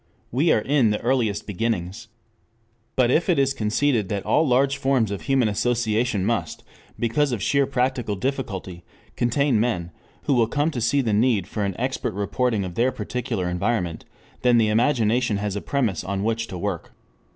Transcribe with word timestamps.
We 0.31 0.51
are 0.51 0.57
in 0.61 0.89
the 0.89 0.99
earliest 1.01 1.45
beginnings. 1.45 2.07
But 2.95 3.11
if 3.11 3.29
it 3.29 3.37
is 3.37 3.53
conceded 3.53 4.09
that 4.09 4.25
all 4.25 4.47
large 4.47 4.77
forms 4.77 5.11
of 5.11 5.21
human 5.21 5.47
association 5.47 6.25
must, 6.25 6.63
because 6.97 7.31
of 7.31 7.39
sheer 7.43 7.67
practical 7.67 8.15
difficulty, 8.15 8.83
contain 9.15 9.59
men 9.59 9.91
who 10.23 10.33
will 10.33 10.47
come 10.47 10.71
to 10.71 10.81
see 10.81 11.01
the 11.01 11.13
need 11.13 11.45
for 11.45 11.63
an 11.63 11.75
expert 11.77 12.15
reporting 12.15 12.63
of 12.65 12.73
their 12.73 12.91
particular 12.91 13.47
environment, 13.47 14.03
then 14.41 14.57
the 14.57 14.69
imagination 14.69 15.37
has 15.37 15.55
a 15.55 15.61
premise 15.61 16.03
on 16.03 16.23
which 16.23 16.47
to 16.47 16.57
work. 16.57 16.93